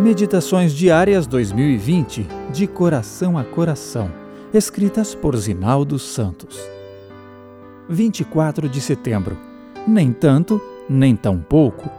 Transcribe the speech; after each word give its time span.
Meditações 0.00 0.72
Diárias 0.72 1.26
2020, 1.26 2.26
de 2.50 2.66
coração 2.66 3.36
a 3.36 3.44
coração, 3.44 4.10
escritas 4.50 5.14
por 5.14 5.36
Zinaldo 5.36 5.98
Santos. 5.98 6.58
24 7.86 8.66
de 8.66 8.80
setembro. 8.80 9.36
Nem 9.86 10.10
tanto, 10.10 10.58
nem 10.88 11.14
tão 11.14 11.38
pouco. 11.38 11.90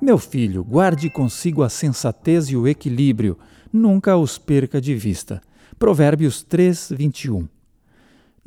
Meu 0.00 0.16
filho, 0.16 0.62
guarde 0.62 1.10
consigo 1.10 1.64
a 1.64 1.68
sensatez 1.68 2.50
e 2.50 2.56
o 2.56 2.68
equilíbrio, 2.68 3.36
nunca 3.72 4.16
os 4.16 4.38
perca 4.38 4.80
de 4.80 4.94
vista. 4.94 5.42
Provérbios 5.76 6.44
3, 6.44 6.92
21. 6.96 7.48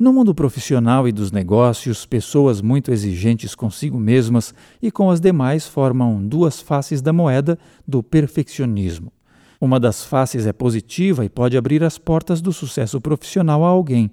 No 0.00 0.14
mundo 0.14 0.34
profissional 0.34 1.06
e 1.06 1.12
dos 1.12 1.30
negócios, 1.30 2.06
pessoas 2.06 2.62
muito 2.62 2.90
exigentes 2.90 3.54
consigo 3.54 4.00
mesmas 4.00 4.54
e 4.80 4.90
com 4.90 5.10
as 5.10 5.20
demais 5.20 5.66
formam 5.66 6.26
duas 6.26 6.58
faces 6.58 7.02
da 7.02 7.12
moeda 7.12 7.58
do 7.86 8.02
perfeccionismo. 8.02 9.12
Uma 9.60 9.78
das 9.78 10.02
faces 10.02 10.46
é 10.46 10.54
positiva 10.54 11.22
e 11.22 11.28
pode 11.28 11.54
abrir 11.54 11.84
as 11.84 11.98
portas 11.98 12.40
do 12.40 12.50
sucesso 12.50 12.98
profissional 12.98 13.62
a 13.62 13.68
alguém. 13.68 14.10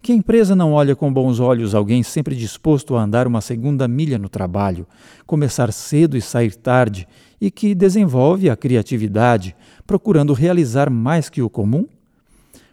Que 0.00 0.12
empresa 0.12 0.54
não 0.54 0.72
olha 0.72 0.94
com 0.94 1.12
bons 1.12 1.40
olhos 1.40 1.74
alguém 1.74 2.04
sempre 2.04 2.36
disposto 2.36 2.94
a 2.94 3.02
andar 3.02 3.26
uma 3.26 3.40
segunda 3.40 3.88
milha 3.88 4.18
no 4.18 4.28
trabalho, 4.28 4.86
começar 5.26 5.72
cedo 5.72 6.16
e 6.16 6.22
sair 6.22 6.54
tarde, 6.54 7.04
e 7.40 7.50
que 7.50 7.74
desenvolve 7.74 8.48
a 8.48 8.54
criatividade, 8.54 9.56
procurando 9.84 10.32
realizar 10.32 10.88
mais 10.88 11.28
que 11.28 11.42
o 11.42 11.50
comum? 11.50 11.84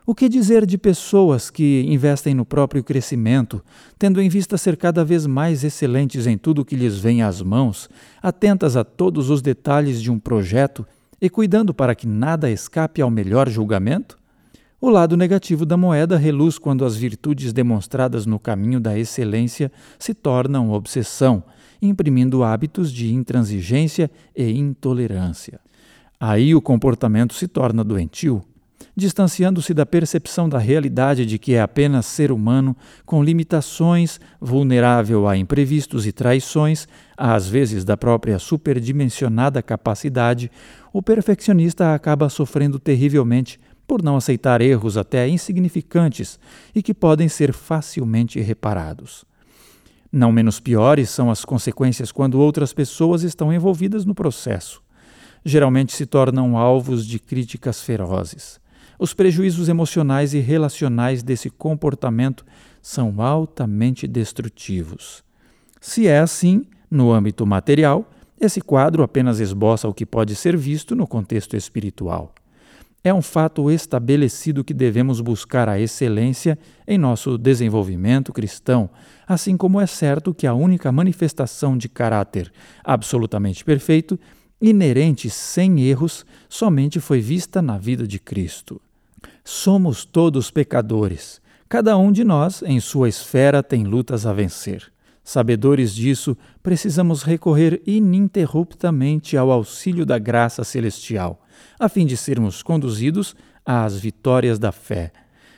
O 0.05 0.13
que 0.13 0.27
dizer 0.27 0.65
de 0.65 0.77
pessoas 0.77 1.49
que 1.49 1.85
investem 1.87 2.33
no 2.33 2.43
próprio 2.43 2.83
crescimento, 2.83 3.63
tendo 3.97 4.21
em 4.21 4.27
vista 4.27 4.57
ser 4.57 4.75
cada 4.75 5.05
vez 5.05 5.25
mais 5.25 5.63
excelentes 5.63 6.27
em 6.27 6.37
tudo 6.37 6.65
que 6.65 6.75
lhes 6.75 6.97
vem 6.97 7.21
às 7.21 7.41
mãos, 7.41 7.89
atentas 8.21 8.75
a 8.75 8.83
todos 8.83 9.29
os 9.29 9.41
detalhes 9.41 10.01
de 10.01 10.11
um 10.11 10.19
projeto 10.19 10.85
e 11.21 11.29
cuidando 11.29 11.73
para 11.73 11.95
que 11.95 12.05
nada 12.05 12.51
escape 12.51 13.01
ao 13.01 13.09
melhor 13.09 13.47
julgamento? 13.47 14.19
O 14.81 14.89
lado 14.89 15.15
negativo 15.15 15.65
da 15.65 15.77
moeda 15.77 16.17
reluz 16.17 16.57
quando 16.57 16.83
as 16.83 16.97
virtudes 16.97 17.53
demonstradas 17.53 18.25
no 18.25 18.37
caminho 18.37 18.81
da 18.81 18.99
excelência 18.99 19.71
se 19.97 20.13
tornam 20.13 20.71
obsessão, 20.71 21.41
imprimindo 21.81 22.43
hábitos 22.43 22.91
de 22.91 23.13
intransigência 23.13 24.11
e 24.35 24.51
intolerância. 24.51 25.61
Aí 26.19 26.53
o 26.53 26.61
comportamento 26.61 27.33
se 27.33 27.47
torna 27.47 27.85
doentio 27.85 28.43
distanciando-se 28.95 29.73
da 29.73 29.85
percepção 29.85 30.47
da 30.47 30.57
realidade 30.57 31.25
de 31.25 31.39
que 31.39 31.53
é 31.53 31.61
apenas 31.61 32.05
ser 32.05 32.31
humano, 32.31 32.75
com 33.05 33.23
limitações, 33.23 34.19
vulnerável 34.39 35.27
a 35.27 35.35
imprevistos 35.35 36.05
e 36.05 36.11
traições, 36.11 36.87
às 37.17 37.47
vezes 37.47 37.83
da 37.83 37.97
própria 37.97 38.37
superdimensionada 38.37 39.61
capacidade, 39.61 40.51
o 40.91 41.01
perfeccionista 41.01 41.93
acaba 41.93 42.29
sofrendo 42.29 42.79
terrivelmente 42.79 43.59
por 43.87 44.01
não 44.01 44.15
aceitar 44.15 44.61
erros 44.61 44.97
até 44.97 45.27
insignificantes 45.27 46.39
e 46.73 46.81
que 46.81 46.93
podem 46.93 47.27
ser 47.27 47.53
facilmente 47.53 48.39
reparados. 48.39 49.25
Não 50.11 50.31
menos 50.31 50.59
piores 50.59 51.09
são 51.09 51.31
as 51.31 51.43
consequências 51.43 52.11
quando 52.11 52.39
outras 52.39 52.71
pessoas 52.71 53.23
estão 53.23 53.51
envolvidas 53.51 54.05
no 54.05 54.13
processo. 54.13 54.81
Geralmente 55.43 55.93
se 55.93 56.05
tornam 56.05 56.55
alvos 56.55 57.05
de 57.05 57.19
críticas 57.19 57.81
ferozes. 57.81 58.61
Os 59.03 59.13
prejuízos 59.13 59.67
emocionais 59.67 60.33
e 60.33 60.39
relacionais 60.39 61.21
desse 61.21 61.49
comportamento 61.49 62.45
são 62.81 63.21
altamente 63.21 64.07
destrutivos. 64.07 65.25
Se 65.81 66.07
é 66.07 66.19
assim, 66.19 66.63
no 66.89 67.11
âmbito 67.11 67.45
material, 67.45 68.09
esse 68.39 68.61
quadro 68.61 69.03
apenas 69.03 69.41
esboça 69.41 69.89
o 69.89 69.93
que 69.93 70.05
pode 70.05 70.35
ser 70.35 70.55
visto 70.55 70.95
no 70.95 71.05
contexto 71.05 71.57
espiritual. 71.57 72.33
É 73.03 73.13
um 73.13 73.21
fato 73.21 73.69
estabelecido 73.69 74.63
que 74.63 74.73
devemos 74.73 75.19
buscar 75.19 75.67
a 75.67 75.77
excelência 75.77 76.57
em 76.87 76.97
nosso 76.97 77.37
desenvolvimento 77.37 78.31
cristão, 78.31 78.89
assim 79.27 79.57
como 79.57 79.81
é 79.81 79.85
certo 79.85 80.33
que 80.33 80.47
a 80.47 80.53
única 80.53 80.93
manifestação 80.93 81.77
de 81.77 81.89
caráter 81.89 82.49
absolutamente 82.81 83.65
perfeito 83.65 84.17
inerente 84.61 85.29
sem 85.29 85.81
erros, 85.81 86.25
somente 86.47 87.01
foi 87.01 87.19
vista 87.19 87.61
na 87.61 87.77
vida 87.77 88.07
de 88.07 88.17
Cristo. 88.17 88.79
Somos 89.43 90.05
todos 90.05 90.49
pecadores. 90.49 91.41
Cada 91.67 91.97
um 91.97 92.11
de 92.11 92.23
nós, 92.23 92.61
em 92.63 92.79
sua 92.79 93.09
esfera, 93.09 93.63
tem 93.63 93.83
lutas 93.83 94.25
a 94.25 94.33
vencer. 94.33 94.91
Sabedores 95.23 95.93
disso, 95.93 96.37
precisamos 96.61 97.23
recorrer 97.23 97.81
ininterruptamente 97.85 99.37
ao 99.37 99.51
auxílio 99.51 100.05
da 100.05 100.19
graça 100.19 100.63
celestial, 100.63 101.41
a 101.79 101.87
fim 101.87 102.05
de 102.05 102.17
sermos 102.17 102.61
conduzidos 102.61 103.35
às 103.65 103.97
vitórias 103.97 104.59
da 104.59 104.71
fé 104.71 105.11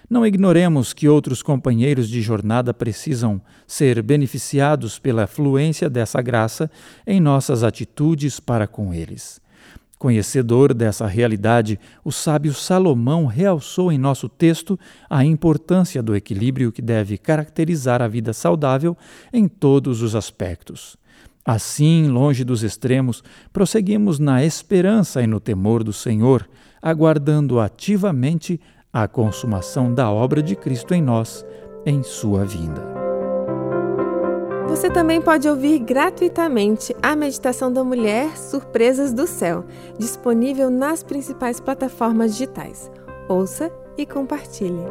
não 0.09 0.25
ignoremos 0.25 0.94
que 0.94 1.09
outros 1.09 1.41
companheiros 1.41 2.07
de 2.07 2.22
jornada 2.22 2.73
precisam 2.73 3.41
ser 3.66 4.02
beneficiados 4.02 5.00
pela 5.00 5.25
fluência 5.25 5.90
dessa 5.90 6.22
graça 6.22 6.69
em 7.07 7.19
nossas 7.19 7.63
atitudes 7.63 8.40
para 8.40 8.67
com 8.67 8.94
eles. 8.94 9.41
Conhecedor 9.97 10.73
dessa 10.73 11.07
realidade, 11.07 11.79
o 12.03 12.11
sábio 12.11 12.53
Salomão 12.53 13.25
realçou 13.25 13.91
em 13.91 13.97
nosso 13.97 14.28
texto 14.28 14.78
a 15.09 15.23
importância 15.23 16.03
do 16.03 16.16
equilíbrio 16.16 16.72
que 16.72 16.81
deve 16.81 17.17
caracterizar 17.17 18.01
a 18.01 18.07
vida 18.07 18.34
saudável 18.34 18.97
em 19.31 19.47
todos 19.47 20.01
os 20.01 20.13
aspectos. 20.13 20.97
Assim, 21.45 22.07
longe 22.07 22.44
dos 22.44 22.63
extremos, 22.63 23.23
prosseguimos 23.53 24.19
na 24.19 24.44
esperança 24.44 25.22
e 25.22 25.28
no 25.28 25.39
temor 25.39 25.84
do 25.84 25.94
Senhor, 25.94 26.47
aguardando 26.81 27.59
ativamente 27.59 28.59
a 28.91 29.07
consumação 29.07 29.94
da 29.94 30.09
obra 30.09 30.41
de 30.41 30.55
Cristo 30.55 30.94
em 30.94 31.01
nós, 31.01 31.45
em 31.85 32.01
sua 32.01 32.44
vinda. 32.45 32.94
Você 34.68 34.90
também 34.90 35.22
pode 35.22 35.48
ouvir 35.48 35.80
gratuitamente 35.80 36.96
a 37.02 37.16
Meditação 37.16 37.72
da 37.72 37.84
Mulher 37.84 38.38
Surpresas 38.38 39.14
do 39.14 39.28
Céu, 39.28 39.64
disponível 39.98 40.70
nas 40.70 41.03
principais 41.03 41.59
plataformas 41.59 42.34
digitais. 42.34 42.92
Ouça 43.30 43.72
e 43.98 44.06
compartilhe. 44.06 44.84